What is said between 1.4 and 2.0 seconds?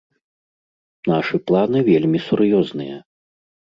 планы